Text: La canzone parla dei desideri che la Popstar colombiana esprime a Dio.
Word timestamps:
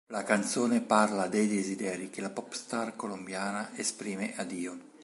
La 0.07 0.23
canzone 0.23 0.81
parla 0.81 1.27
dei 1.27 1.47
desideri 1.47 2.09
che 2.09 2.21
la 2.21 2.31
Popstar 2.31 2.95
colombiana 2.95 3.69
esprime 3.77 4.35
a 4.35 4.43
Dio. 4.43 4.77